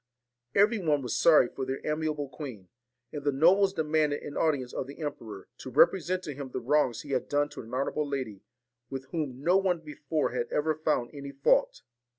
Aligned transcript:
Every 0.55 0.79
one 0.79 1.03
was 1.03 1.15
sorry 1.21 1.47
for 1.47 1.63
their 1.63 1.79
amiable 1.85 2.27
queen; 2.27 2.69
and 3.13 3.23
the 3.23 3.31
nobles 3.31 3.71
demanded 3.71 4.23
an 4.23 4.35
audience 4.35 4.73
of 4.73 4.87
the 4.87 4.97
emperor, 4.99 5.47
to 5.59 5.69
represent 5.69 6.23
to 6.23 6.33
him 6.33 6.49
the 6.49 6.59
wrongs 6.59 7.01
he 7.01 7.11
had 7.11 7.29
done 7.29 7.49
to 7.49 7.61
an 7.61 7.71
honourable 7.71 8.07
lady, 8.09 8.41
with 8.89 9.05
whom 9.11 9.43
no 9.43 9.57
one 9.57 9.77
before 9.81 10.31
had 10.31 10.47
ever 10.51 10.73
found 10.73 11.11
any 11.13 11.31
fault. 11.31 11.83